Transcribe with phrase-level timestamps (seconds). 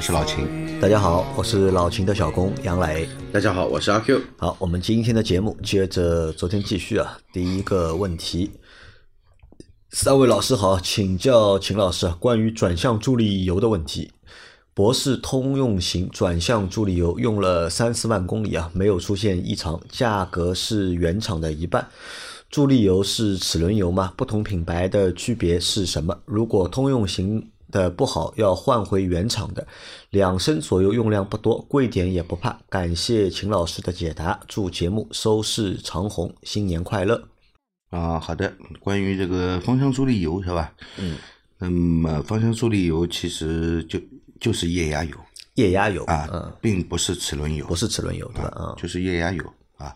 [0.00, 0.80] 我是老秦。
[0.80, 3.06] 大家好，我是老秦的小工杨磊。
[3.30, 4.18] 大家好，我是阿 Q。
[4.38, 7.18] 好，我们今天的节目接着昨天继续啊。
[7.34, 8.50] 第一个问题，
[9.90, 14.10] 三位老师好，请教秦老师关于转向助力油的问题。
[14.72, 21.86] 博士通用型转向助力油用了三四万公里啊，没有出现异常，价格是原厂的一半。
[22.48, 24.14] 助力油是齿轮油吗？
[24.16, 26.18] 不同品牌的区别是什么？
[26.24, 29.66] 如果通用型的不好，要换回原厂的，
[30.10, 32.58] 两升左右，用量不多，贵点也不怕。
[32.68, 37.22] 感谢秦老师的解答，祝节目收视长虹，新年快乐！
[37.90, 40.72] 啊，好的，关于这个芳香助力油是吧？
[40.98, 41.16] 嗯，
[41.58, 43.98] 那么芳香助力油其实就
[44.40, 45.16] 就是液压油，
[45.54, 48.48] 液压油啊，嗯，并不是齿轮油，不是齿轮油对吧？
[48.54, 49.44] 啊，就是液压油
[49.76, 49.94] 啊。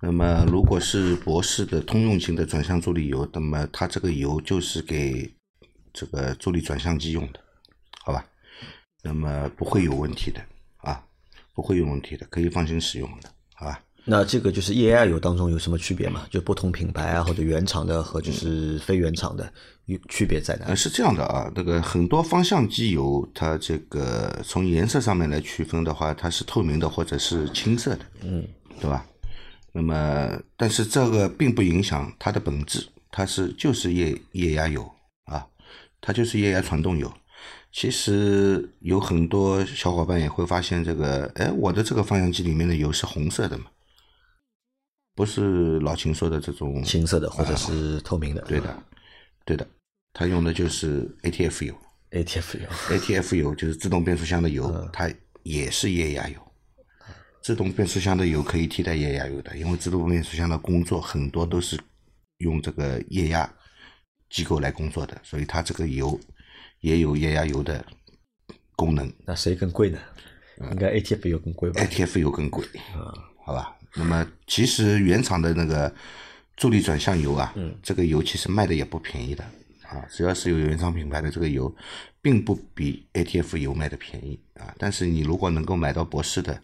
[0.00, 5.28] 那么，如果是博士的通用型的转向助力油，那么它这个油就是给
[5.92, 7.40] 这个助力转向机用的，
[8.04, 8.24] 好吧？
[9.02, 10.40] 那么不会有问题的
[10.78, 11.02] 啊，
[11.54, 13.80] 不会有问题的，可以放心使用的，好吧？
[14.04, 16.26] 那这个就是液压油当中有什么区别吗？
[16.30, 19.52] 就不同品牌啊，或者原厂的和就是非原厂的
[19.84, 20.74] 有区别在哪呃，？
[20.74, 28.42] 是这样的啊，那个很多方向机油，它这个从颜色上面来区分的话，它是透明的或者是青色的，嗯，
[28.80, 29.04] 对吧？
[29.72, 34.97] 那么，但是这个并不影响它的本质，它是就是液液压油啊，
[36.00, 37.12] 它就是液压传动油。
[37.70, 43.66] 其实有很多小伙伴也会发现这个，哎，我的这个方向机里面的油是红色的嘛，
[45.14, 48.40] 不是老秦说的这种青色的或者是透明的？
[48.42, 48.82] 对的，
[49.44, 49.68] 对的，
[50.14, 51.74] 它用的就是 ATF 油
[52.10, 52.68] ，ATF 油。
[52.88, 55.10] ，ATF 油就是自动变速箱的油，它
[55.42, 56.40] 也是液压油。
[57.42, 61.78] 自动变速箱的油可以替代液压油的，因为自动变速箱的工作很多都是
[62.38, 63.50] 用这个液压
[64.30, 66.18] 机构来工作的，所以它这个油
[66.80, 67.84] 也有液压油的
[68.76, 69.12] 功能。
[69.24, 69.98] 那谁更贵呢？
[70.70, 72.66] 应该 ATF 油更贵吧？ATF 油更贵，
[73.44, 73.76] 好吧？
[73.94, 75.92] 那么其实原厂的那个
[76.56, 79.44] 助力转向油啊，这个油其实卖的也不便宜的
[79.84, 81.74] 啊，只要是有原厂品牌的这个油，
[82.20, 84.74] 并不比 ATF 油卖的便宜啊。
[84.78, 86.60] 但是你如果能够买到博士的，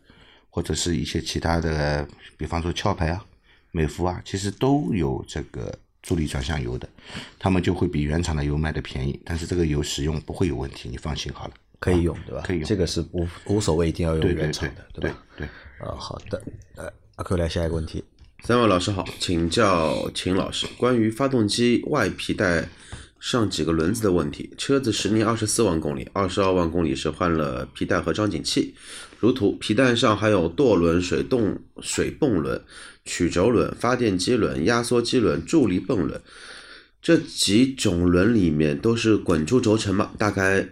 [0.50, 3.24] 或者是一些其他的，比方说壳牌啊、
[3.70, 6.86] 美孚啊，其实都有这个助力转向油的，
[7.38, 11.54] 他们就会比原厂的油卖的便宜，但是这个油使用不会有问题，你放心好了。
[11.80, 12.42] 可以用对吧？
[12.46, 15.18] 可以用这个是无无所谓，一定要用原厂的，对吧？
[15.36, 15.46] 对。
[15.78, 16.42] 啊，好的。
[16.76, 18.04] 呃，阿 Q 来下一个问题。
[18.42, 22.68] 三位老师好，请教秦老师关于发动机外皮带
[23.18, 24.50] 上几个轮子的问题。
[24.58, 28.74] 车子十年二十四万公里，二十二万公里是换了皮带和张紧器。
[29.20, 32.62] 如图，皮带上还有舵轮、水动、水泵轮、
[33.04, 36.20] 曲轴轮、发电机轮、压缩机轮、助力泵轮。
[37.02, 40.12] 这几种轮里面都是滚珠轴承嘛？
[40.18, 40.66] 大概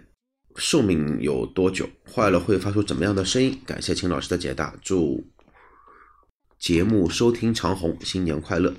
[0.55, 1.87] 寿命有多久？
[2.11, 3.59] 坏了会发出怎么样的声音？
[3.65, 5.23] 感谢秦老师的解答，祝
[6.57, 8.73] 节目收听长虹，新年快乐。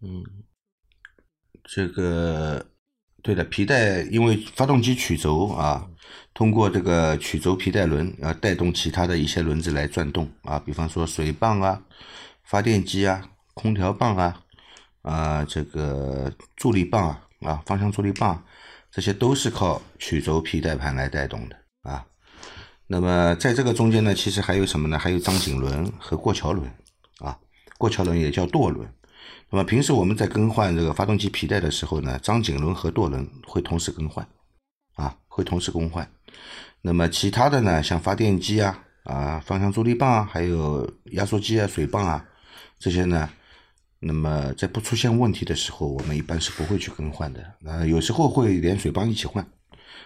[0.00, 0.24] 嗯，
[1.62, 2.66] 这个
[3.22, 5.88] 对的，皮带因为发动机曲轴啊，
[6.34, 11.80] 通过这个曲轴皮带轮啊，带动其他的一些轮子来转动啊，比方说水泵啊、
[12.44, 14.42] 发电机啊、空调泵啊、
[15.02, 18.42] 啊这个助力泵啊、啊方向助力泵，
[18.90, 22.04] 这些都是靠曲轴皮带盘来带动的啊。
[22.86, 24.98] 那么在这个中间呢，其实还有什么呢？
[24.98, 26.70] 还有张紧轮和过桥轮
[27.20, 27.38] 啊，
[27.78, 28.86] 过桥轮也叫舵轮。
[29.48, 34.26] 那么平时我们在更换这个发动机皮带的时候呢，张紧轮和舵轮会同时更换，
[34.96, 36.10] 啊，会同时更换。
[36.82, 42.24] 那么其他的呢，像发电机啊、啊方向助力泵啊，还有压缩机啊、水泵啊
[42.82, 43.30] 这些呢，
[44.00, 47.54] 那么在不出现问题的时候，我们一般是不会去更换的。
[47.64, 49.46] 呃，有时候会连水泵一起换，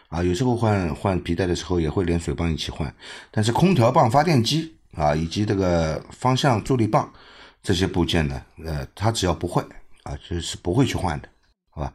[0.09, 2.95] 啊，有时候换换皮带的时候也会连水泵一起换。
[3.31, 7.11] 但是空调泵、发电机啊，以及这个方向助力泵。
[7.63, 9.65] 这些部件呢，呃，它只要不坏
[10.03, 11.29] 啊，就是不会去换的，
[11.71, 11.93] 好吧？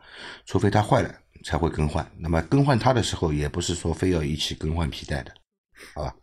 [0.48, 2.06] 除非它坏了才会更换。
[2.18, 5.32] 那么更换它的时候，也不是说非要一起更换皮带的，
[5.94, 6.16] 好吧？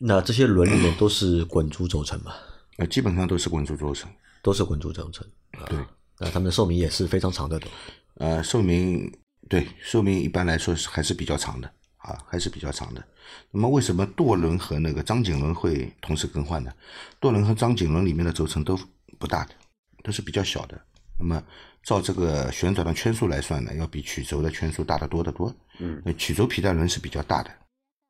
[0.00, 2.32] 那这些轮里面都是滚珠轴承嘛？
[2.76, 4.10] 呃，基本上都是滚珠轴承，
[4.42, 5.26] 都是滚珠轴承。
[5.66, 5.78] 对，
[6.18, 7.68] 那它们的寿命也是非常长的，都。
[8.14, 9.12] 呃，寿命
[9.48, 13.02] 对寿命一般来说是还是比较长的，啊，还是比较长的。
[13.50, 16.72] 那么为什么舵轮和那个张紧轮会同时更换呢？
[17.20, 18.78] 舵轮和张紧轮里面的轴承都
[19.18, 19.54] 不大的，
[20.02, 20.80] 都是比较小的。
[21.18, 21.42] 那么
[21.82, 25.54] 照这个旋转的圈数来算呢，要比曲轴的圈数大得多得多。
[25.78, 27.50] 嗯，曲轴皮带轮是比较大的，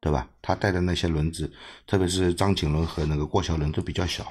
[0.06, 0.30] 对吧？
[0.40, 1.52] 它带的那些轮子，
[1.84, 4.22] 特别是张紧轮和那个过桥轮都比较小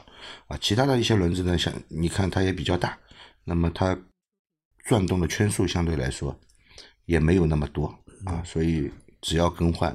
[0.48, 0.58] 啊。
[0.62, 2.98] 其他的一些轮子呢，像你看它也比较大，
[3.44, 3.98] 那么它
[4.86, 6.34] 转动的圈数相对来说
[7.04, 7.88] 也没有那么多
[8.24, 8.90] 啊，所以
[9.20, 9.94] 只要更换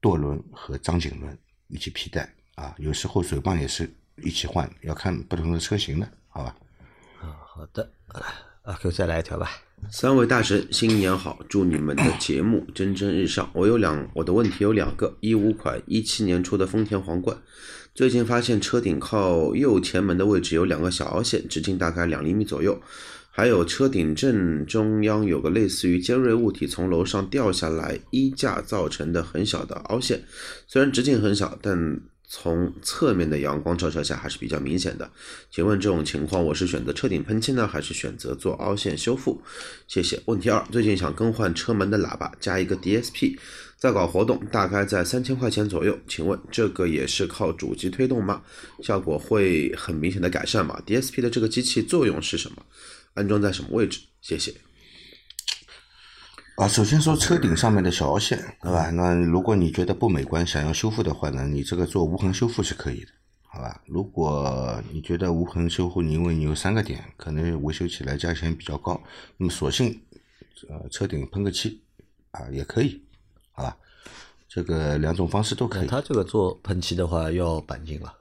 [0.00, 1.36] 舵轮和张紧轮
[1.66, 6.56] 以及皮带啊，有时候水泵也是一起换，要看不同的车型的，好吧？
[7.18, 7.90] 好的，
[8.62, 9.50] 阿 Q 再来一条吧。
[9.90, 11.38] 三位大神，新年好！
[11.48, 13.48] 祝你们的节目 蒸蒸日上。
[13.54, 17.36] 我有两，我的问题有两个：一五款一七年出的丰田皇冠，
[17.94, 22.80] 最近发现车顶靠右前门的位置有两个小凹陷，直径大概两厘米左右。
[23.30, 30.22] 还有车顶正中央有个类似于尖锐物体从楼上掉下来衣架造成的很小的凹陷，
[30.68, 35.10] 虽然直径很小，但从侧面的阳光照射下还是比较明显的。
[35.50, 39.40] 请问这种情况，我是选择车顶喷漆呢，还是选择做凹陷修复？
[39.86, 40.20] 谢谢。
[40.26, 43.38] 问题二，最近想更换车门的喇叭，加一个 DSP，
[43.78, 45.98] 在搞活动，大概在三千块钱左右。
[46.08, 48.42] 请问这个也是靠主机推动吗？
[48.82, 52.56] 效果会很明显的改善吗？DSP 的这个机器作用是什么？
[53.14, 54.00] 安装在什么位置？
[54.20, 54.52] 谢谢。
[56.56, 58.88] 啊，首先说车顶上面的小凹陷，对吧？
[58.90, 63.08] 那如果你觉得不美观，想要修复的话呢，你这个做无痕修复是可以的，
[63.42, 63.82] 好吧？
[63.86, 69.02] 如果你觉得无痕修复，因为你有三个点，可能维修起来价钱比较高，
[69.36, 70.00] 那么索性
[70.68, 71.82] 呃车顶喷个漆
[72.30, 73.02] 啊也可以，
[73.50, 73.76] 好吧？
[74.48, 75.88] 这个两种方式都可以。
[75.88, 78.14] 他这个做喷漆的话要钣金了，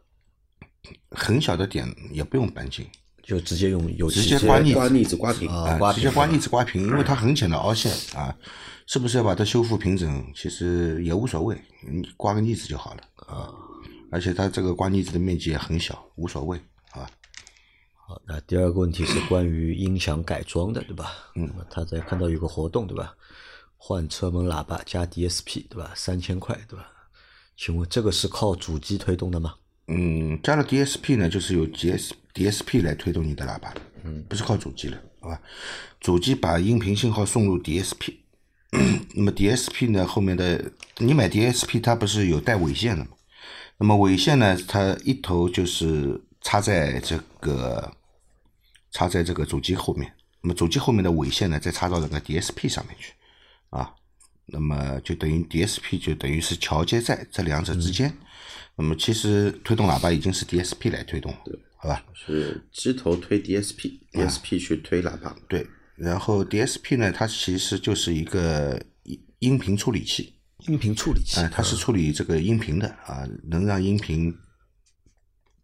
[1.11, 2.87] 很小的点也不用钣金，
[3.23, 5.49] 就直接用油漆直接刮腻刮腻子刮平。
[5.49, 8.35] 啊，直接刮腻子刮平，因为它很浅的凹陷啊，
[8.85, 10.31] 是不是要把它修复平整？
[10.35, 11.57] 其实也无所谓，
[11.89, 13.49] 你刮个腻子就好了啊。
[14.11, 16.57] 而且它这个刮腻子的面积也很小，无所谓
[16.91, 17.09] 啊。
[18.05, 21.13] 好，那第二个问题是关于音响改装的，对吧？
[21.35, 23.15] 嗯，他在看到有个活动，对吧？
[23.77, 25.91] 换车门喇叭加 DSP，对吧？
[25.95, 26.87] 三千块，对吧？
[27.55, 29.55] 请问这个是靠主机推动的吗？
[29.87, 33.73] 嗯，加了 DSP 呢，就是有 DS DSP 来推动你的喇叭
[34.27, 35.39] 不是靠主机了，好吧？
[35.99, 38.15] 主机把音频信号送入 DSP，
[39.15, 43.11] 那么 DSP 呢后面的你买 DSP 它不是有带尾线的吗？
[43.77, 47.91] 那么尾线呢，它一头就是插在这个
[48.91, 53.13] 插在这个主机后面，那么主机后面的尾线呢再插到那个 DSP 上面去，
[53.69, 53.93] 啊，
[54.47, 58.13] 那么就等于 DSP 就等于是桥接在这两者之间。
[58.75, 62.01] 那么其实推动喇叭已经是 DSP 来推动，对，好吧？
[62.13, 65.35] 是机头推 DSP，DSP 去推喇叭。
[65.49, 74.33] 对，然后 DSP 呢，它其实就是一个音音频处理器，音频处理器啊、，它是处理这个音频的啊，能让音频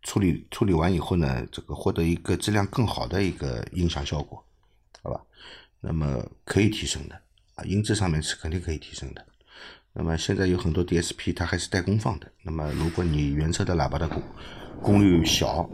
[0.02, 4.44] 处理处理完以后呢，这个获得一个质量更好的一个音响效果，
[5.02, 5.22] 好吧？
[5.80, 7.16] 那么可以提升的
[7.56, 9.26] 啊，音质上面是肯定可以提升的。
[9.94, 14.22] 那么现在有很多 DSP 它还是带功放的，那么如果你原车的喇叭的功
[14.82, 15.70] 功率小，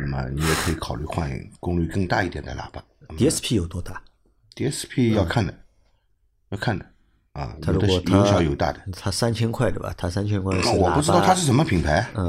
[0.00, 2.82] 那么你也可以考虑换功率更大一点的喇叭。
[3.16, 4.02] DSP 有多大
[4.56, 5.54] ？DSP 要看的，
[6.50, 6.84] 要看的
[7.32, 8.80] 啊，它如果它有小有大的。
[8.92, 9.94] 它三千块对吧？
[9.96, 12.24] 它三千块是我不知道它是什么品牌，嗯，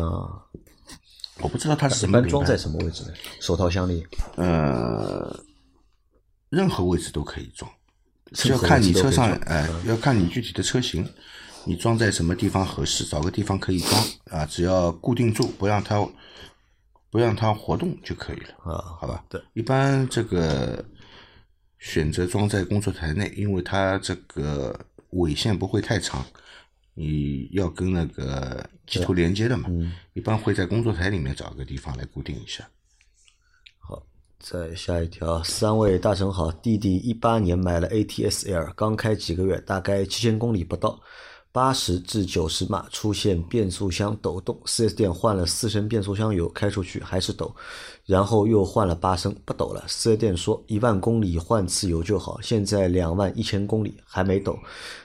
[1.40, 2.58] 我不知道它是什么品牌般装在。
[2.58, 3.14] 什么位置呢？
[3.40, 4.06] 手套箱里。
[4.36, 5.40] 呃，
[6.50, 7.72] 任何位置都可以装，
[8.34, 11.08] 是要看你车上，装哎、要看你具体的车型，
[11.64, 16.06] 你装在什么地方合适，找个地方可以装啊，只要固定住，不让它
[17.16, 19.24] 不让它活动就可以了，啊好吧？
[19.30, 20.84] 对，一般这个
[21.80, 24.78] 选择装在工作台内，因为它这个
[25.12, 26.26] 尾线不会太长，
[26.94, 32.68] 你要跟那个机头连接的嘛，嗯一般会在工作台里面找个地方来固定一下。
[33.80, 34.06] 好，
[34.38, 41.00] 再下一条，三位大神好，弟弟一八年买了 ATS L，刚开几个月，大概七千公里不到，
[41.56, 47.56] 八十至九十码出现变速箱抖动，4S 店换了四升变速箱油，开出去还是抖，
[48.06, 54.60] 然后又换了八升不抖了，4S 店说一万公里换次油就好，现在两万一千公里还没抖，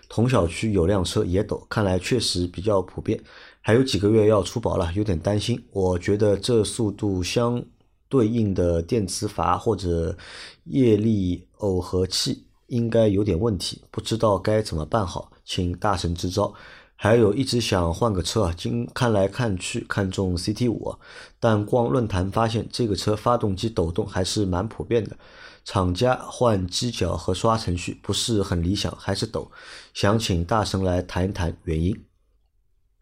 [0.09, 3.23] 同小区有辆车也抖，看来确实比较普遍。
[3.61, 5.57] 还有几个月要出保了，有点担心。
[5.71, 7.65] 我觉得这速度相
[8.09, 10.19] 对应的电磁阀或者
[10.65, 16.55] 液力耦合器应该有点问题，不知道该怎么办好，请大神支招。
[17.03, 20.99] 还有一直想换个车啊，今看来看去看中 CT 五、啊，
[21.39, 25.17] 但逛论坛发现这个车发动机抖动还是蛮普遍的，
[25.65, 29.51] 厂家换机脚和刷程序不是很理想，还是抖，
[29.95, 31.99] 想请大神来谈一谈原因。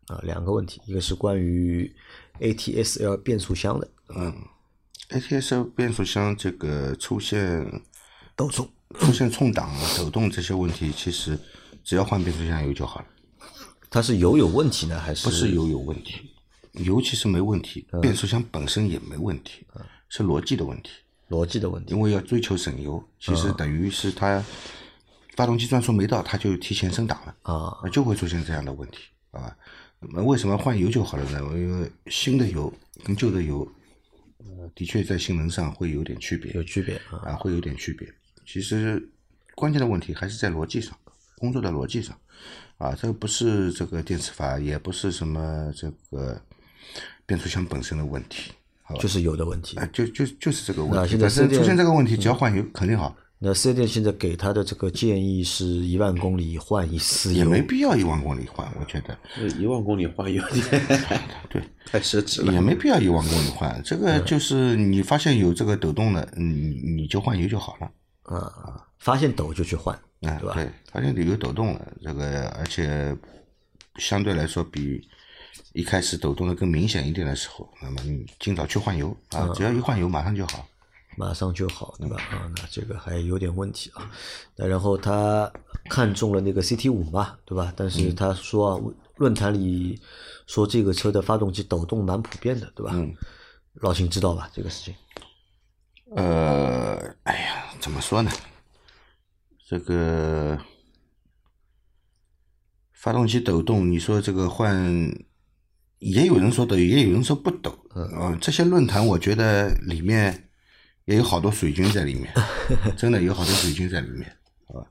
[0.07, 1.93] 啊，两个问题，一个是关于
[2.39, 4.33] ATSL 变速箱的嗯
[5.11, 7.83] ，ATSL 变速箱这个出现
[8.37, 8.71] 抖动，
[9.01, 11.39] 出现冲挡啊、抖动这些问题，其实
[11.85, 13.07] 只要换变速箱油就好了，
[13.91, 16.31] 它是油有问题呢，还是不是油有问题，
[16.73, 19.67] 油其实没问题，变速箱本身也没问题，
[20.09, 20.91] 是逻辑的问题。
[21.29, 21.93] 逻辑的问题？
[21.93, 24.43] 因为要追求省油，其实等于是它
[25.37, 28.99] 发动机转速没到，它就提前升档了啊，那就会出现这样的问题
[29.33, 29.55] 啊。
[30.01, 31.39] 那么为什么换油就好了呢？
[31.53, 32.73] 因为新的油
[33.05, 33.71] 跟旧的油，
[34.39, 37.21] 呃，的确在性能上会有点区别，有区别啊。
[37.27, 38.09] 啊，会有点区别。
[38.51, 39.11] 其实
[39.55, 40.97] 关键的问题还是在逻辑上，
[41.37, 42.17] 工作的逻辑上，
[42.79, 46.41] 啊，这个不是这个电磁阀，也不是什么这个
[47.27, 49.01] 变速箱本身的问题，好吧？
[49.03, 51.11] 就是油的问题啊，就就就是这个问题。
[51.11, 60.65] 现在出现这个问题，只要换油肯定好，那四 S 店现在给他的这个建议是一万公里换一次油，也没必要一万公里换，我觉得这一万公里换有点
[61.51, 62.53] 对，太奢侈了。
[62.55, 63.79] 也没必要一万公里换。
[63.85, 67.91] 这个就是你发现有这个抖动了，你你就换油就好了。
[68.37, 70.55] 啊，发现抖就去换，啊，对吧？
[70.55, 73.17] 对，发现有抖动了，这个而且
[73.97, 75.09] 相对来说比
[75.73, 80.67] 一开始抖动的更明显一点的时候，那么你尽早去换油啊，只要一换油马上就好。
[81.17, 82.17] 马上就好，对吧？
[82.31, 84.09] 啊，那这个还有点问题啊。
[84.55, 85.51] 那然后他
[85.91, 87.73] 看中了那个 CT 五嘛，对吧？
[87.77, 88.81] 但是他说啊，
[89.17, 90.01] 论坛里
[90.47, 92.93] 说这个车的发动机抖动蛮普遍的，对吧？
[92.95, 93.13] 嗯
[93.81, 94.49] 老秦知道吧？
[94.53, 94.95] 这个事情
[96.17, 96.98] 呃，
[97.81, 98.31] 怎么说呢？
[99.67, 100.59] 这个
[102.93, 104.75] 发动机抖动，你说这个换，
[105.99, 107.79] 也有人说抖，也有人说不抖。
[107.95, 110.49] 嗯、这些论坛我觉得里面
[111.05, 112.33] 也有好多水军在里面，
[112.97, 114.87] 真的有好多水军在里面，好吧？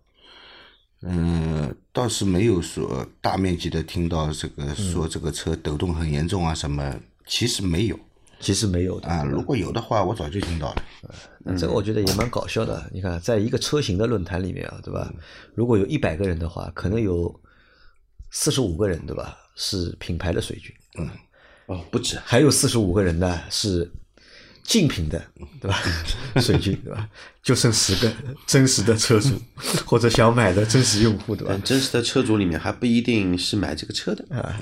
[1.02, 8.00] 嗯，倒是没有说大面积的听到这个说这个车抖动很严重啊什么，其实没有
[8.40, 9.24] 其实没有的啊。
[9.24, 10.84] 如果有的话，我早就听到了。
[11.40, 12.90] 那这个我觉得也蛮搞笑的。
[12.94, 15.12] 你看，在一个车型的论坛里面啊，对吧？
[15.56, 17.34] 如果有一百个人的话，可能有
[18.30, 19.38] 四十五个人，对吧？
[19.56, 20.72] 是品牌的水军，
[21.66, 23.92] 哦，不止，还有四十五个人呢是
[24.64, 25.20] 竞品的，
[25.60, 25.82] 对吧？
[26.40, 27.10] 水军，对吧？
[27.42, 28.14] 就剩十个
[28.46, 29.30] 真实的车主
[29.84, 31.64] 或者想买的真实用户，对吧但？
[31.64, 34.24] 真实的车主里面还不一定是买这个车的。
[34.36, 34.60] 啊，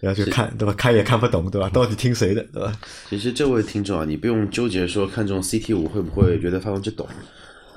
[0.00, 0.72] 然后就看，对吧？
[0.74, 1.68] 看也看不懂，对吧？
[1.70, 2.72] 到底听谁的，对吧？
[3.08, 7.08] 其实这位听众啊，你不用纠结说看中 CT 五会不会觉得发动机抖，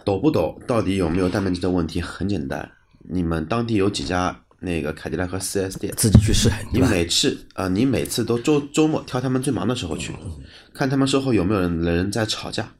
[0.05, 1.99] 抖不抖，到底有没有大面积的问题？
[2.01, 2.69] 很简单，
[3.09, 6.79] 你们当地有几家那个凯迪拉克 4S 店，自己去试，你？
[6.81, 10.13] 每次啊、你每次都周周末挑他们最忙的时候去，
[10.71, 12.71] 看他们售后有没有人人在吵架，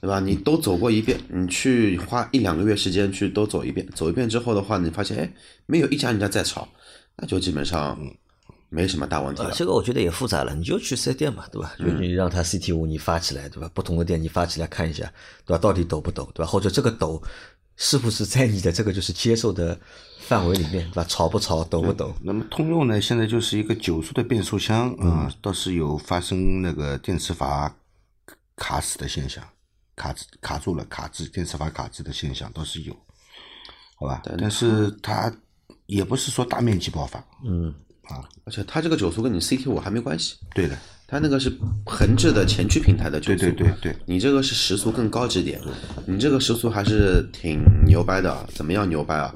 [0.00, 0.18] 对吧？
[0.18, 5.32] 你都走过一遍，你去花一两个月时间去都走一遍，走一遍之后的话，你发现哎，
[5.66, 6.66] 没有一家人家在吵，
[7.16, 7.96] 那就基本上
[8.70, 11.72] 没什么大问题啊，这个我觉得也复杂了，你就去四 S 店嘛，对吧？
[11.78, 13.68] 就你让他 CT 五你发起来，对吧？
[13.74, 15.12] 不同的店你发起来看一下，
[15.44, 15.58] 对吧？
[15.58, 16.50] 到底抖不抖，对吧？
[16.50, 17.20] 或者这个抖
[17.76, 19.78] 是不是在你的这个就是接受的
[20.20, 21.04] 范围里面，对吧？
[21.04, 22.14] 吵不吵，抖不抖？
[22.22, 27.74] 那么通用呢，现在就是一个九速的变速箱啊、嗯倒是有发生那个电磁阀
[28.56, 29.42] 卡死的现象，
[29.96, 32.94] 卡卡住了，卡滞电磁阀卡滞的现象倒是有，
[33.96, 34.22] 好吧？
[34.38, 35.32] 但是它
[35.86, 37.74] 也不是说大面积爆发，嗯，
[38.44, 40.76] 而且它这个九速跟你 CT 五还没关系，对的，
[41.06, 41.52] 它那个是
[41.86, 45.60] 横置的前驱平台的九对速，对对对，你这个是时速更高级点，
[46.06, 49.34] 你这个时速还是挺牛掰的啊，怎么样牛掰啊？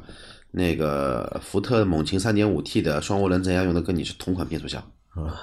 [0.51, 5.35] 那个福特猛禽 3.5T 的双涡轮增压用的跟你是同款变速箱，啊，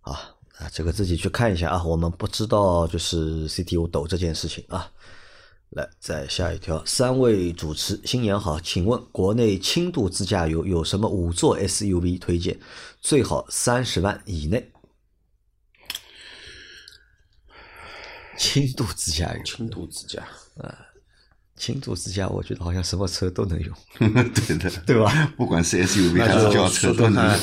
[0.00, 4.90] 啊，这个自己去看一下啊，我们不知道就是 CT 五抖这件事情啊。
[5.70, 12.58] 来，再下一条，三位主持新年好，请问国内轻度自驾游有什么五座 SUV 推荐？
[13.00, 14.72] 最好三十万以内。
[18.36, 20.76] 轻度自驾游，轻度自驾啊，
[21.54, 25.32] 轻度自驾，我觉得好像什么车都能用， 对的，对吧？
[25.36, 27.40] 不管是 SUV 那就还是轿车都能用，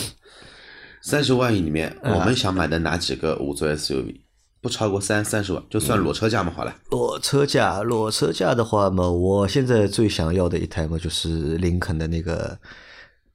[1.01, 4.19] 三十万里面我们想买的哪几个五座 SUV？
[4.59, 6.75] 不超过三三十万，就算裸车价嘛，好了。
[6.89, 12.57] 裸车价，裸车价的话嘛，我现在最想要的一台嘛，就是林肯的那个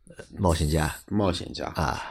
[0.09, 2.03] 呃冒险家冒险家，啊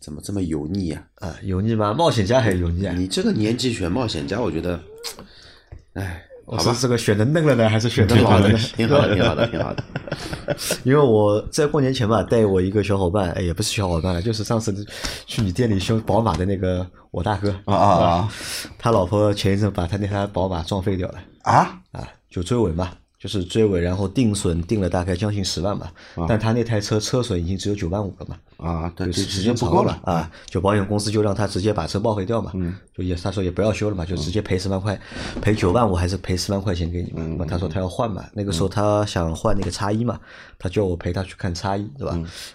[0.00, 1.92] 怎么这么油腻呀、啊，油腻吗？
[1.92, 2.94] 冒险家还油腻啊？
[2.96, 4.80] 你这个年纪选冒险家，我觉得，
[5.94, 8.58] 哎，我是，这个选的嫩了呢，还是选的挺好的，老了呢？
[8.74, 9.84] 挺好的，挺好的，挺好的。
[10.84, 14.74] 因为我在过年前吧，带我一个小伙伴，哎，也不是小伙伴了，就是上次
[15.26, 18.32] 去你店里修宝马的那个我大哥啊啊啊。
[18.78, 21.18] 他老婆前一阵把他那台宝马撞废掉了。
[21.42, 21.80] 啊！
[21.92, 25.92] 啊，就追尾嘛，就是追尾，然后定损定了大概将近十万吧，
[26.28, 32.52] 但他那台车车损已经只有九万五了嘛，啊，对，时间不够了啊，就保险公司就让他直接把车报废掉嘛，
[32.96, 34.96] 就也他说也不要修了嘛，就直接赔十万块，
[35.42, 37.44] 赔九万五还是赔十万块钱给你嘛？
[37.44, 40.20] 他说他要换嘛，那个时候他想换那个叉一嘛，
[40.56, 42.12] 他叫我陪他去看叉一，对吧？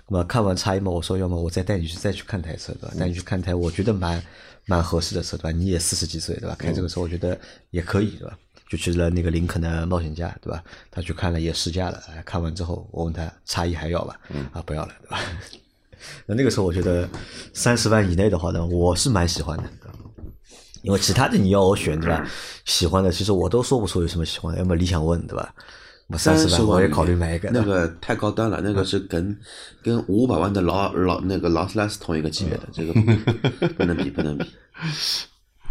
[0.07, 2.95] 那么看完叉一嘛，我说要么我再带你去再去看台车，对吧？
[2.97, 4.23] 带你去看台我觉得蛮
[4.65, 5.51] 蛮合适的车，对吧？
[5.51, 6.55] 你也四十几岁，对吧？
[6.57, 7.37] 开这个车我觉得
[7.71, 8.37] 也可以，对吧？
[8.73, 10.63] 就去了那个林肯的冒险家，对吧？
[10.89, 14.19] 他去看了也试驾了，哎看完之后我问他差异还要吧？
[14.51, 15.19] 啊，不要了，对吧？
[16.25, 17.07] 那那个时候我觉得
[17.53, 19.63] 三十万以内的话呢，我是蛮喜欢的，
[20.81, 22.27] 因为其他的你要我选对吧？
[22.65, 25.53] 喜欢的其实我都说不出有什么喜欢的，要么理想 ONE 对吧？
[26.07, 29.37] 我三十万我也考虑买一个，那个太高端了，那个是跟
[29.83, 32.91] 跟五百万的劳劳那个劳斯莱斯同一个级别的，这个
[33.77, 34.45] 不能比，不能比。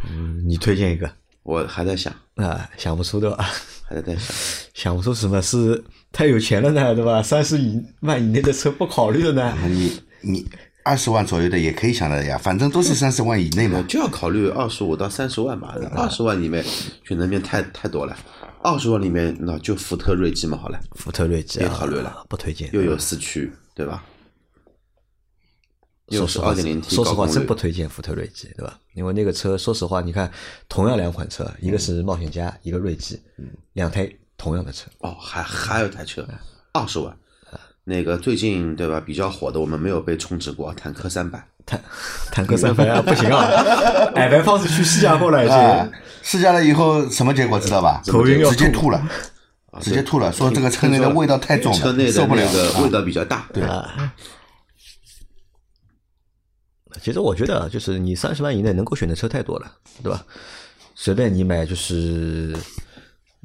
[0.09, 1.11] 嗯你推荐一个
[1.43, 2.69] 我还在想，啊？
[2.77, 3.45] 想不出对吧？
[3.89, 4.35] 还在在想，
[4.75, 5.83] 想不出什么是
[6.13, 7.23] 太有钱了呢，对吧？
[7.23, 9.57] 三十以万以内的车不考虑了呢？
[9.69, 10.47] 你你
[10.85, 13.83] 二十万左右的也可以想的呀，反正都是三十万以内嘛。
[13.89, 15.75] 就要考虑二十五到三十万吧。
[15.95, 16.65] 二十万里面
[17.05, 18.17] 选择面太太多了，
[18.63, 22.71] 二十万里面那就福特锐际嘛，好了，福特锐际啊，别考虑了不推荐。
[22.73, 24.05] 又有四驱，对吧？
[26.17, 28.79] 说实话，真不推荐福特锐际，对吧？
[28.95, 30.31] 因为那个车，说实话，你看，
[30.69, 33.21] 同样两款车，一个是冒险家，一个锐际，
[33.73, 36.27] 两台同样的车，哦，还还有一台车，
[36.73, 37.15] 二十万。
[37.85, 41.45] 那个最近对吧比较火的，我们没有被充值过，坦克三百。
[41.65, 41.81] 坦
[42.33, 43.45] 坦克三百啊，不行啊，
[44.17, 45.93] 矮白胖子去试驾过了已啊经，，
[46.23, 48.03] 试驾了以后什么结果知道吧？
[48.05, 49.09] 头晕直接吐吐了，
[49.81, 53.49] 直接吐了，说这个车内的味道太重了，车内的受不了那个味道比较大。
[53.53, 54.13] 对啊。
[57.01, 60.25] 其实我觉得啊，就是你三十万以内能够选的车太多了，对吧？
[60.95, 62.55] 随便你买，就是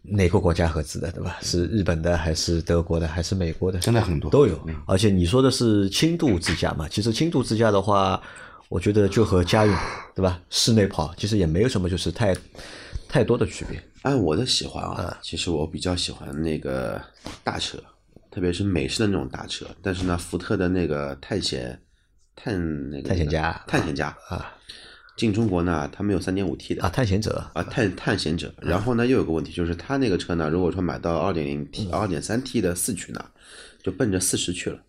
[0.03, 1.37] 哪个国家合资的，对吧？
[1.41, 3.79] 是日本的，还是德国的，还是美国的？
[3.79, 4.59] 真的很多都有。
[4.85, 6.87] 而且你说的是轻度自驾嘛？
[6.89, 8.21] 其实轻度自驾的话，
[8.69, 9.75] 我觉得就和家用，
[10.13, 10.41] 对吧？
[10.49, 12.35] 室内跑其实也没有什么就是太
[13.07, 13.81] 太多的区别。
[14.03, 17.01] 按我的喜欢啊，其实我比较喜欢那个
[17.43, 17.77] 大车，
[18.29, 19.65] 特别是美式的那种大车。
[19.81, 21.77] 但是呢，福特的那个探险
[22.37, 24.53] 探那个探险家探险家啊
[25.17, 28.53] 进中国呢，它没有三点五 T 的啊，探险者啊，探探险者。
[28.61, 33.25] 然后呢，又有个问题，就是它那个车呢，如果说买到二点零 T、二点三 T 的四驱呢，
[33.81, 34.79] 就奔着四十去了。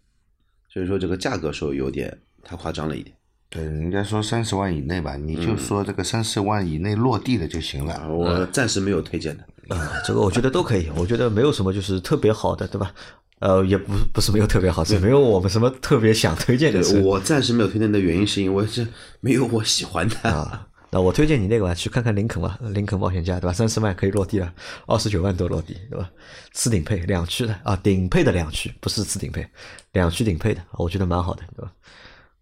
[0.70, 3.16] 所以说这个价格说有点太夸张了一点
[3.48, 7.94] 对，人家说三十万以内吧，你就说这个三十万以内落地的就行了。
[7.94, 9.74] 啊，我暂时没有推荐的。
[9.74, 12.92] 啊，这个我觉得都可以，我觉得没有什么就是特别好的，对吧？
[13.40, 18.86] 呃，也不不是没有特别好，是没有我们什么特别想推荐的车我暂时没有推荐的原因是因为这
[19.20, 20.16] 没有我喜欢的。
[20.30, 20.66] 啊。
[20.90, 23.52] 那我推荐你那个吧，去看看林肯吧，林肯冒险家，对吧？
[23.52, 24.50] 三十万可以落地了，
[24.86, 26.10] 二十九万多落地，对吧？
[26.54, 29.46] 次顶配两驱的啊，顶配的两驱，不是次顶配，
[29.92, 31.70] 两驱顶配的，我觉得蛮好的，对吧？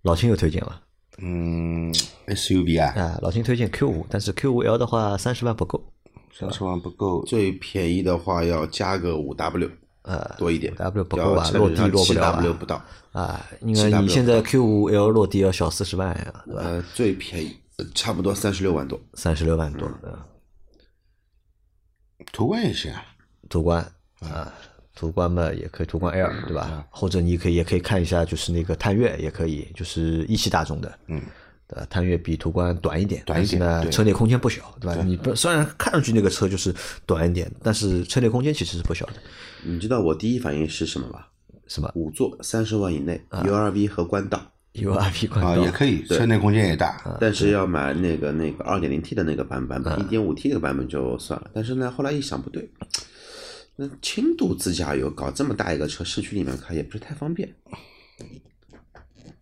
[0.03, 0.77] 老秦有推荐吗？
[1.19, 1.93] 嗯
[2.29, 5.85] ，SUV 啊，啊，老秦推荐 Q 五，但是 Q 五 L 的话三十万不够，
[6.33, 9.69] 三十万不够，最便宜的话要加个五 W，
[10.07, 12.83] 呃，多一点 W 不够要啊，落地落 W 不到。
[13.13, 16.63] 啊，因 7W 为你现在 Q 五 L 落地要小四十万呀，对吧？
[16.65, 19.01] 呃，最便宜呃差不多三十六万多。
[19.15, 20.17] 三十六万多，嗯
[22.33, 23.05] 途观也行啊。
[23.49, 23.81] 途观
[24.21, 24.53] 啊，
[24.95, 26.85] 途观嘛也可以，途观 L 对吧？
[26.91, 31.23] 或者你可以也可以看一下，就是那个探岳也可以，就是一汽大众的，嗯，
[31.69, 31.87] 对吧？
[31.91, 35.03] 探岳比途观短一点，短一点但是呢，车内空间不小，对吧？
[35.03, 36.75] 你不虽然看上去那个车就是
[37.07, 39.15] 短一点，但是车内空间其实是不小的，
[39.65, 41.29] 你知道我第一反应是什么吧？
[41.67, 44.53] 什么五座三十万以内，URV 和官道？
[44.77, 46.89] URV 冠啊，道也可以，车内空间也大。
[46.99, 51.51] 啊但是要买那个那个二点零 T 的那个版版本，一点五 T 的版本就算了。
[51.55, 52.71] 但是呢，后来一想不对，
[53.77, 57.53] 那轻度自驾游搞这么大一个车，市区里面开也不是太方便，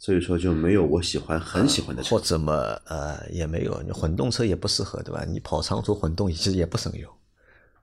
[0.05, 2.21] 所以说就没有我喜欢很喜欢的车或。
[2.21, 2.53] 者么
[2.85, 5.25] 呃也没有，你混动车也不适合，对吧？
[5.27, 7.09] 你跑长途混动其实也不省油，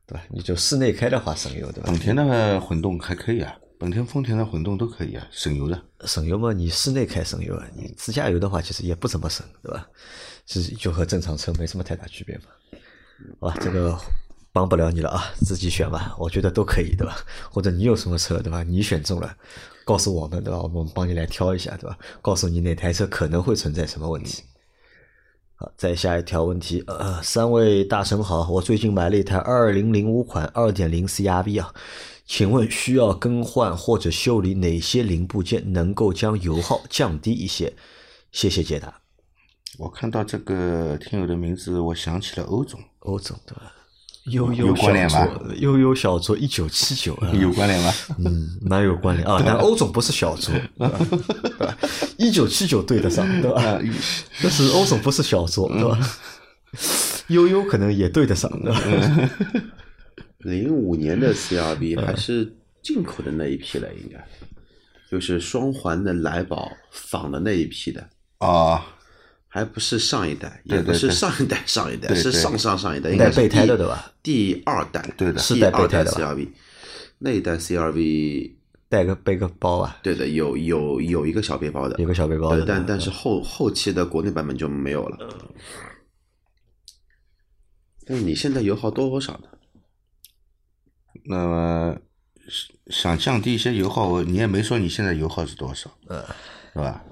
[0.06, 0.22] 对吧？
[0.30, 1.86] 你就室内开的话省油，对吧？
[1.88, 5.82] 本田那个混动还可以啊，本田、丰田的混动都可以啊，省油的。
[6.06, 9.90] 省油嘛，你室内开省油啊，你自驾游的话其实也不怎么省，对吧？
[10.46, 12.44] 其实就和正常车没什么太大区别嘛。
[13.40, 13.98] 好吧，这个
[14.54, 17.18] 帮不了你了啊，自己选吧，我觉得都可以，对吧？
[17.50, 18.64] 或者你有什么车，对吧？
[18.64, 19.36] 你选中了，
[19.86, 20.62] 告诉我们，对吧？
[20.62, 21.98] 我们帮你来挑一下，对吧？
[22.22, 24.44] 告诉你哪台车可能会存在什么问题。
[25.56, 31.74] 好，再下一条问题，呃，三位大神好，我最近买了一台二零零五款二点零 CRV 啊，
[32.26, 37.74] 请问需要更换或者修理哪些零部件，能够将油耗降低一些？
[38.32, 39.02] 谢谢解答。
[39.78, 43.72] 我看到这个听友的名字，我想起了欧总，欧总对吧？
[44.26, 47.92] 悠悠小关联吧作，悠悠小卓一九七九啊，有关联吗？
[48.24, 49.42] 嗯，蛮有关联啊。
[49.44, 50.54] 但欧总不是小卓，
[52.18, 53.62] 一九七九对得上，对吧？
[53.64, 53.82] 啊，
[54.44, 56.00] 但是欧总不是小卓，对吧？
[57.28, 59.30] 悠悠可能也对得上，对吧？
[60.40, 64.24] 零五年的 CRV 还是进口的那一批了，应该
[65.10, 68.08] 就是双环的来宝仿的那一批的，
[68.40, 68.86] 啊，
[69.54, 74.14] 还不是上一代，也不是上一代上一代，是上上上一代，应该是第备胎的对吧？
[74.24, 76.48] 第二代，对的是带第二代备胎的 CRV，
[77.18, 78.54] 那一代 CRV，
[78.88, 85.18] 带个背个包啊，对的，有有有一个小背包的，有个小背包的对，但但是后后期的国内版本就没有了。
[88.06, 89.50] 但是你现在油耗多少呢？
[91.26, 91.98] 那么
[92.88, 96.24] 想降低一些油耗，你也没说你现在油耗是多少，呃，
[96.74, 97.04] 是吧？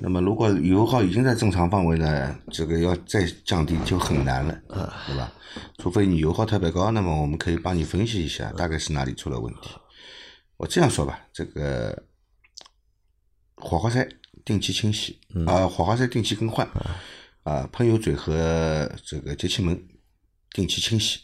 [0.00, 4.60] 那么如果油耗已经在正常范围了，这个要再降低就很难了，
[5.06, 5.32] 对吧？
[5.78, 9.70] 除非你油耗特别高，那么我们可以帮你分析一下大概是哪里出了问题。
[10.56, 12.02] 我这样说吧，这个
[13.54, 14.08] 火花塞
[14.44, 16.68] 定期清洗，啊、火花塞定期更换，
[17.44, 19.80] 啊、喷油嘴和这个节气门
[20.50, 21.20] 定期清洗，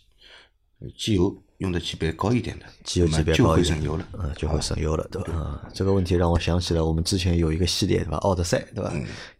[0.96, 4.06] 机油用的级别高一点的，机油级别高一点会省油了。
[4.12, 5.32] 嗯，就会省油了，对吧？
[5.34, 8.16] 啊，这个问题让我想起了我们之前有一个系列，对吧？
[8.18, 8.92] 奥德赛，对吧？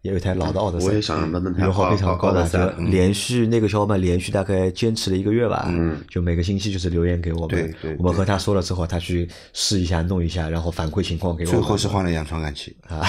[0.02, 11.60] 也有一台老的奥德赛，我也想到那台油耗非常高的，连续那个小伙伴连续大概坚持了一个月吧，嗯，就每个星期就是留言给我们，对对我们和他说了之后，他去试一下弄一下，然后反馈情况给我们。
[11.60, 13.00] 最后是换了氧传感器，啊，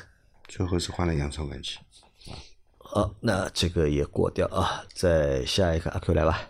[0.46, 1.78] 最后是换了氧传感器。
[2.76, 6.42] 好，那这个也过掉啊，再下一个阿 Q 来吧。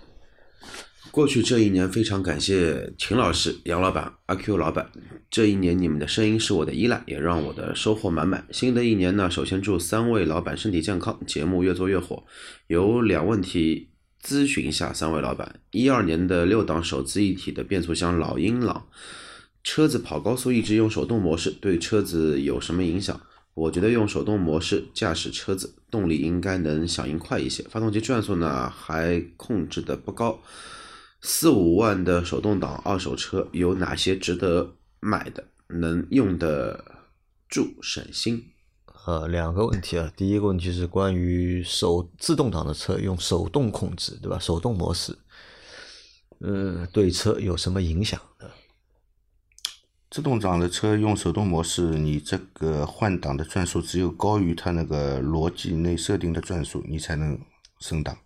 [1.11, 4.91] 过去这一年，非常感谢秦老师、杨老板、阿 Q 老板。
[5.31, 8.47] 这一年你们的声音是我的依赖，也让我的收获满满。
[8.51, 12.25] 新的一年呢，首先祝三位老板身体健康，节目越做越火。
[12.67, 13.89] 有两问题
[14.23, 18.87] 咨询一下三位老板：一二年的六档手自一体的变速箱老英朗，
[19.65, 23.21] 车子跑高速一直用手动模式，对车子有什么影响？
[23.55, 30.41] 我觉得用手动模式驾驶车子，动力应该能响应快一些，发动机转速呢还控制的不高。
[31.21, 36.85] 四五万的手动挡二手车有哪些值得买的，能用的
[37.49, 38.53] 住省心？
[39.07, 44.39] 呃，两个问题啊，第一个问题是关于手自动挡的车用手动控制，对吧？
[44.39, 45.17] 手动模式，
[46.41, 48.51] 嗯，对车有什么影响的？
[50.11, 57.39] 自动挡的车用手动模式，你这个换挡的转速只有高于它那个逻辑内设定的转速，你才能
[57.81, 58.17] 升档，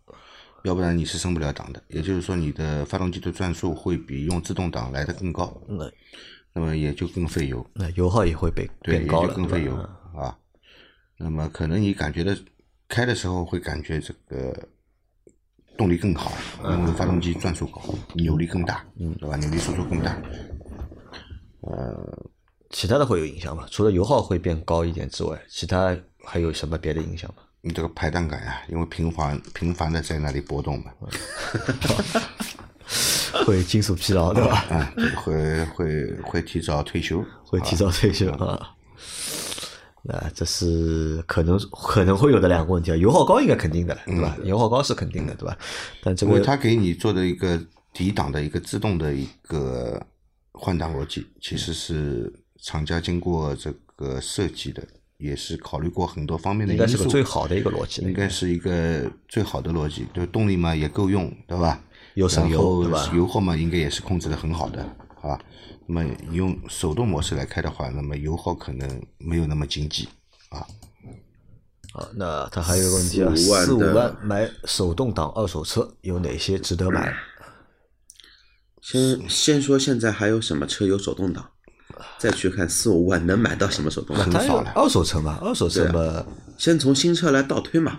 [0.64, 1.83] 要不然你是升不了档的。
[1.88, 5.90] 也就是说，你的发动机的转速会比用自动挡来的更高，那
[6.53, 9.75] 那么也就更费油，那油耗也会被对，也变高了，就更费油
[10.14, 10.37] 啊。
[11.18, 12.37] 那么可能你感觉的
[12.88, 14.68] 开的时候会感觉这个
[15.79, 16.33] 动力更好，
[16.64, 17.81] 因为发动机转速高，
[18.14, 19.37] 扭力更大，嗯，对吧？
[19.37, 20.20] 扭力输出更大。
[21.61, 22.29] 呃
[22.70, 23.66] 其他的会有影响吗？
[23.70, 25.94] 除了油耗会变高一点之外，其他
[26.25, 27.42] 还有什么别的影响吗？
[27.64, 30.90] 你这个排档杆呀、因为频繁频繁的在那里波动嘛，
[33.46, 34.64] 会金属疲劳，对吧？
[34.68, 38.75] 啊，这个会会会提早退休，会提早退休啊。
[40.03, 44.37] 那这是可能可能会有的两个问题啊，油耗高应该肯定的了，对吧？
[44.42, 45.57] 油耗高是肯定的，对吧？
[46.03, 50.05] 但这个因为它给你做的一个抵档的一个自动的一个
[50.51, 54.83] 换挡逻辑，其实是厂家经过这个设计的，
[55.22, 61.80] 也是考虑过很多方面的应该是，个最好的一个逻辑，应该是一个最好的逻辑，就动力嘛也够用，对吧？
[62.14, 64.85] 又省油对吧油耗嘛应该也是控制的很好的，
[65.20, 65.40] 好吧？
[65.87, 70.08] 那么用手动模式来开的话，那么油耗可能没有那么经济
[70.50, 70.66] 啊。
[71.92, 77.14] 啊，那他还有一个问题啊，四五万买手动挡二手车有哪些值得买？
[78.80, 81.51] 先先说现在还有什么车有手动挡，
[82.18, 84.31] 再去看四五万能买到什么手动挡。
[84.31, 84.72] 它有很少了。
[84.74, 86.26] 二手车嘛，二手车嘛，
[86.59, 87.98] 先从新车来倒推嘛，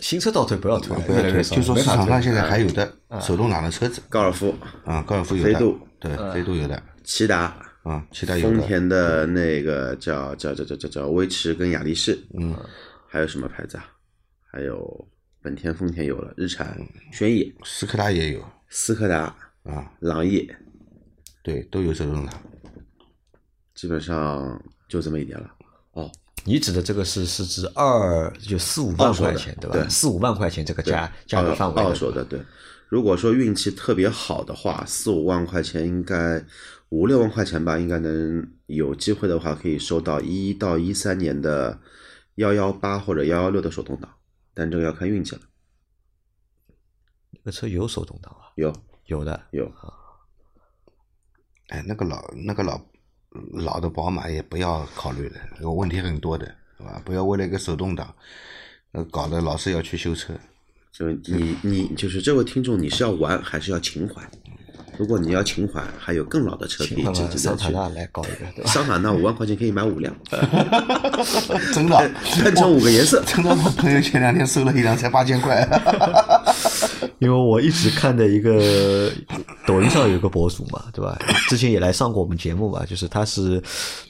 [0.00, 4.02] 新车倒推不要推，不要推，就说市场上现在还有的手动挡的车子。
[4.08, 5.52] 高尔夫、啊，高尔夫有的。
[5.52, 6.82] 飞度，对，飞度有的。
[7.04, 12.56] 骐达、啊，骐达有的，丰田的那个叫叫叫叫叫叫威驰跟雅力士，嗯，
[13.06, 13.84] 还有什么牌子啊？
[14.50, 15.08] 还有
[15.42, 16.78] 本田、丰田有了，日产、
[17.12, 18.42] 轩逸、斯柯达也有。
[18.70, 20.50] 斯柯达、啊，朗逸，
[21.42, 22.42] 对，都有手动挡。
[23.84, 25.54] 基本上就这么一点了。
[25.92, 26.10] 哦，
[26.46, 29.76] 你指的这个是是指二就四五万块钱对吧？
[29.76, 32.40] 对四五万块钱这个价价格范围的二手的对。
[32.88, 36.42] 如果说运气特别好的话，四五万块钱应该
[36.88, 41.78] 五六万块钱吧，应该能有机会的话，可以收到一到一三年的
[42.36, 44.10] 幺幺八或者幺幺六的手动挡，
[44.54, 45.42] 但这个要看运气了。
[47.32, 48.48] 那个车有手动挡啊？
[48.54, 48.72] 有
[49.04, 49.70] 有的，有，
[51.68, 52.80] 哎，那个老那个老
[53.52, 56.46] 老的宝马也不要考虑了，有问题很多的，
[56.78, 57.00] 是吧？
[57.04, 58.14] 不要为了一个手动挡，
[58.92, 60.32] 呃，搞得老是要去修车。
[60.92, 64.22] 就你你就是这位听众，你是要玩还是要情怀？
[64.96, 67.38] 如果你要情怀，还有更老的车可以请值值得去。
[67.38, 68.70] 桑塔纳来搞一个，对吧？
[68.70, 70.14] 桑塔纳五万块钱可以买五辆，
[71.74, 73.20] 真的，喷成五个颜色。
[73.26, 75.66] 真的，我朋友前两天收了一辆，才八千块。
[77.20, 79.10] 因为我一直看的一个
[79.66, 81.18] 抖音上有一个博主嘛，对吧？
[81.48, 83.62] 之前也来上过我们节目嘛，就是他是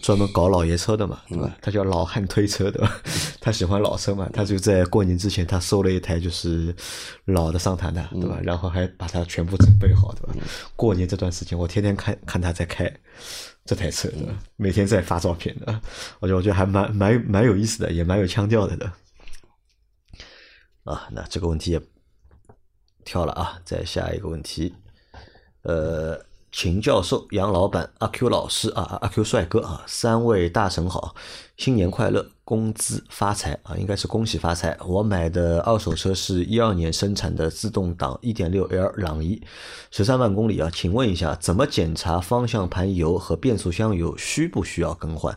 [0.03, 1.57] 专门搞老爷车的嘛，对吧？
[1.61, 3.01] 他叫老汉推车，对吧？
[3.41, 6.75] 他喜欢老车嘛，他就在过年之前他收了一台就是
[7.27, 8.39] 老的桑塔纳，对吧？
[8.43, 10.35] 然后还把它全部准备好，对吧？
[10.75, 12.93] 过年这段时间，我天天看看他在开
[13.65, 14.35] 这台车，对吧？
[14.57, 15.81] 每天在发照片的，
[16.21, 18.91] 我觉得我觉得还蛮蛮蛮有意思的，也蛮有腔调的的。
[20.85, 21.81] 啊，那这个问题也
[23.05, 24.75] 跳了啊，再下一个问题，
[25.63, 26.19] 呃，
[26.57, 31.13] 秦教授、杨老板、阿 Q 老师啊，阿 Q 帅哥啊，三位大神好，
[31.57, 34.79] 新年快乐，工资发财啊，应该是恭喜发财。
[34.87, 39.43] 我买的二手车是一二年生产的自动挡一点六 L 朗逸，
[39.91, 45.37] 十三万公里啊，请问一下，怎么检查方向盘油和变速箱油需不需要更换？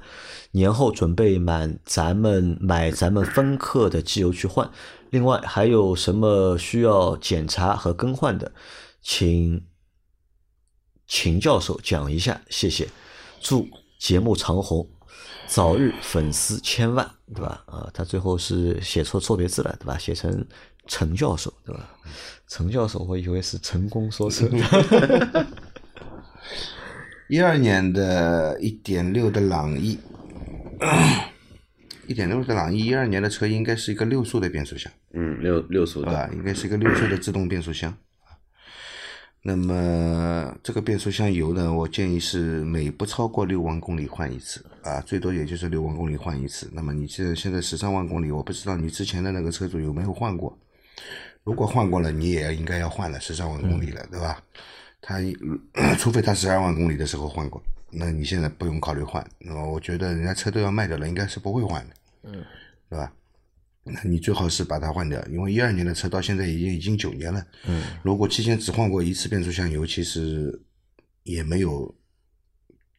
[0.52, 4.70] 年后准备满咱们买咱们分克的机油去换。
[5.10, 8.52] 另外还有什么需要检查和更换的，
[9.02, 9.66] 请
[11.08, 12.88] 秦教授讲一下，谢谢。
[13.40, 13.68] 祝
[13.98, 14.88] 节目长红，
[15.48, 17.64] 早日粉丝千万，对吧？
[17.66, 19.98] 啊，他最后是写错错别字了，对吧？
[19.98, 20.46] 写成
[20.86, 21.90] 陈教授，对吧？
[22.48, 24.50] 陈教授，我以为是成功说车。
[27.30, 29.98] 一二年的一点六的朗逸，
[32.08, 36.30] 一点六的朗逸，一二年的车应该是一个六速的变速箱，嗯，六六速的，对吧？
[36.34, 37.96] 应该是一个六速的自动变速箱。
[39.48, 46.70] 那么这个变速箱油呢，我建议是每不超过六万公里换一次啊，最多也就是六万公里换一次。
[46.74, 50.54] 那么你这现在十三万公里，我不知道你之前的那个车主有没有换过。
[51.46, 54.44] 如果换过了，你也应该要换了，十三万公里了，对吧？
[55.00, 55.22] 他
[55.98, 59.26] 除非他十二万公里的时候换过，那你现在不用考虑换。
[59.40, 62.44] 那么我觉得人家车都要卖掉了，应该是不会换的，嗯，
[62.90, 63.14] 对吧？
[63.90, 70.62] 那你最好是把它换掉，因为一二年的车到现在已经已经九年了，嗯，如果期间只换过一次变速箱油，其实
[71.24, 71.94] 也没有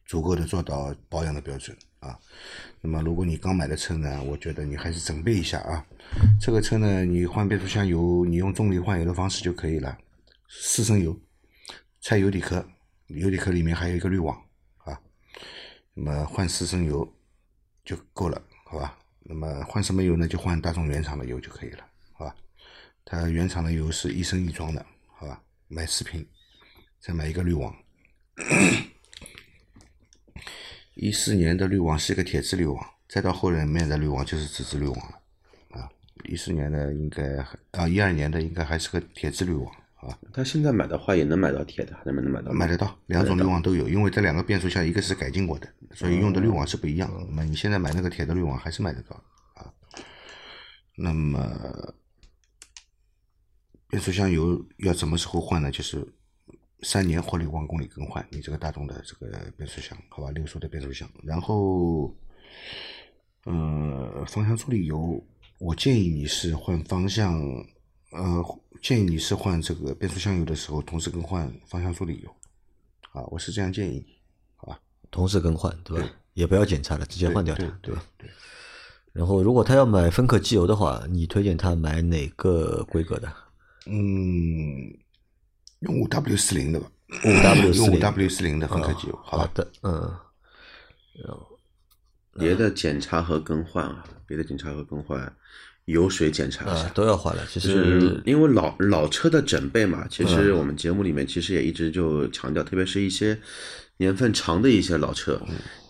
[0.05, 2.17] 足够的做到保养的标准啊。
[2.81, 5.85] 那么如果你刚买的车呢，我觉得你还是准备一下啊。
[6.39, 9.97] 这个车呢，你换变速箱油，你用重力换油的方式就可以了，
[10.47, 11.19] 四升油，
[12.01, 12.65] 拆油底壳，
[13.07, 14.35] 油底壳里面还有一个滤网
[14.77, 14.99] 啊，
[15.93, 17.07] 那么换四升油
[17.83, 18.97] 就够了，好吧？
[19.31, 20.27] 那么换什么油呢？
[20.27, 22.35] 就换大众原厂的油就可以了，好吧？
[23.05, 25.39] 它原厂的油是一升一装的，好吧？
[25.67, 26.27] 买四瓶，
[26.99, 27.71] 再买一个滤网。
[30.95, 35.21] 一四年的滤网是一个铁质滤网，再到后面的滤网就是纸质滤网了，
[35.79, 35.87] 啊，
[36.25, 37.23] 一四年的应该
[37.71, 42.53] 啊，一二年的应该还是个铁质滤网，啊，他现在买的话也能买到铁的，能不能买到？
[42.53, 47.11] 买得到，两种滤网都有，因为这两个变速箱一个是改进过的，所以用的滤网是不一样。
[47.29, 49.21] 那么你现在买那个铁的滤网还是买得到
[49.55, 49.73] 啊。
[50.95, 51.93] 那么
[53.89, 55.69] 变速箱油要什么时候换呢？
[55.69, 56.07] 就是
[56.83, 61.09] 三年或六万公里更换你这个大众的这个变速箱，好吧，六速的变速箱。
[61.23, 62.15] 然后，
[63.43, 65.21] 呃，方向助力油，
[65.59, 67.41] 我建议你是换方向，
[68.11, 68.43] 呃，
[68.81, 72.29] 建议你是换这个变速箱油的时候，同时更换方向助力油，
[73.11, 74.17] 啊，我是这样建议你，
[74.55, 74.79] 好吧？
[75.11, 76.09] 同时更换，对吧？
[76.33, 78.03] 也不要检查了，直接换掉它，对对吧？
[78.17, 78.29] 对。
[79.11, 83.31] 然后，如果他要买芬克机油的话，你推荐他买哪个规格的？
[83.87, 84.95] 嗯，
[85.79, 86.87] 用五 W 四零的吧，
[87.25, 89.43] 五 W 用五四零 W 四零的芬克机油，好吧？
[89.45, 90.15] 好的，嗯，
[92.33, 95.35] 别的检查和更换啊，别的检查和更换，
[95.91, 96.91] 油水检查一下啊，。
[96.93, 97.41] 都要换了。
[97.49, 103.37] 其就是实，因为老老车的整备嘛，其实我们节目里面其实也一直就强调，特别是一些
[103.97, 105.41] 年份长的一些老车，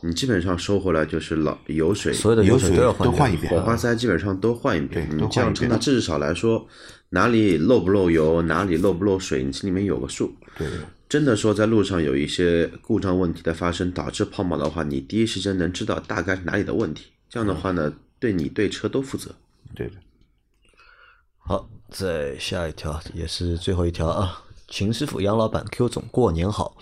[0.02, 5.08] 你基本上收回来就是老油水、所有的油水水都要换都换一遍火花塞基本上都换一遍。
[5.12, 6.68] 你这样车，那至少来说，
[7.10, 10.34] 哪里漏不漏油，哪里漏不漏水，你心里面有个数。
[10.58, 10.68] 对，
[11.08, 17.12] 真的说在路上有一些故障问题的发生，导致抛锚的话，你第一时间能知道大概是哪里的问题。
[17.30, 19.36] 这样的话呢，对你对车都负责。
[19.76, 19.94] 对的。
[21.38, 24.44] 好，再下一条也是最后一条啊。
[24.68, 26.78] 秦师傅、杨老板、Q 总，过年好！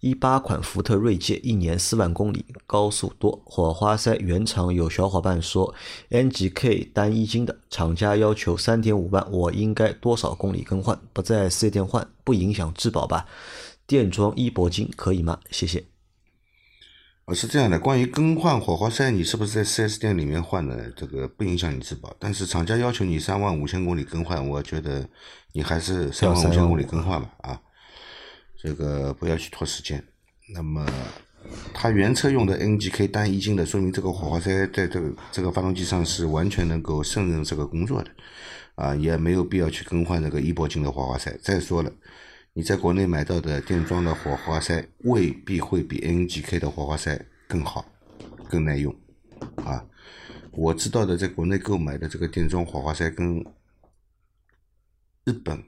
[0.00, 5.74] 一八款福特锐界一年四万公里，高速多，火花塞原厂有小伙伴说
[6.10, 10.98] NGK 单一金的，厂家要求三点五万，我应该多少公里更换？
[11.12, 13.26] 不在四 S 店换，不影响质保吧？
[13.86, 15.38] 电装一铂金可以吗？
[15.50, 15.89] 谢谢。
[17.30, 20.90] 呃，是这样的，关于更换火花塞，你是不是在 4S 店里面换的？
[20.96, 25.08] 这个不影响你质保，但是厂家要求你三万五千公里更换，我觉得
[25.52, 27.60] 你还是三万五千公里更换吧，啊，
[28.60, 30.02] 这个不要去拖时间。
[30.52, 30.84] 那么，
[31.72, 38.10] 它原车用的 NGK 单一金的，说明这个火花塞在这个这个发动机上是完全能够胜任这个工作的，
[38.74, 41.38] 啊，也没有必要去更换这个一铂金的火花塞。
[41.40, 41.92] 再说了。
[42.52, 47.84] 你在国内买到的电装的火花塞未必会比 NGK 的火花塞更好、
[48.48, 48.92] 更耐用，
[49.56, 49.86] 啊，
[50.50, 53.44] 我知道的，在国内购买的这个电装火花塞跟
[55.24, 55.62] 日本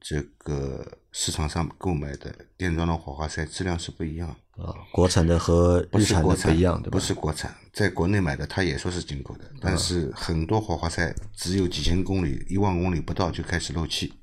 [0.00, 6.90] 这个市场上购买的电装的火花塞质量是不一样啊，国产的和日产的不一样，对吧？
[6.92, 14.14] 不是国产，在国内买的，他也说是进口的，但是很多火花塞只有几千公里、一万公里不到就开始漏气。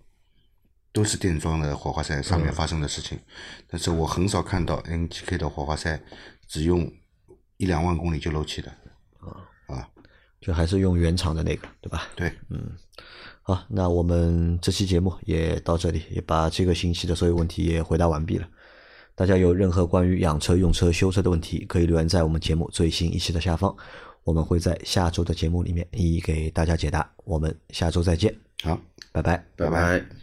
[0.92, 3.20] 都是电装的火花塞上面发生的事情，
[3.68, 6.00] 但是我很少看到 NGK 的火花塞
[6.48, 6.92] 只用
[7.58, 8.70] 一两万公里就漏气的，
[9.20, 9.88] 啊啊，
[10.42, 12.08] 就还是用原厂的那个，对吧？
[12.16, 12.72] 对，嗯，
[13.42, 18.48] 好，那我们这期节目也到这里，也把这个星期的所有问题也回答完毕了。
[19.16, 23.76] 大家有任何关于养车、用车、修车的问题，可以留言在我们节目最新一期的下方，
[24.24, 27.12] 我们会在下周的节目里面一一给大家解答。
[27.26, 28.80] 我们下周再见，好，
[29.12, 30.19] 拜拜，拜拜。